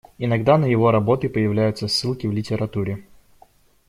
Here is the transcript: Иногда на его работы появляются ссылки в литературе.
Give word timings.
Иногда 0.17 0.57
на 0.57 0.65
его 0.65 0.89
работы 0.89 1.29
появляются 1.29 1.87
ссылки 1.87 2.25
в 2.25 2.31
литературе. 2.31 3.03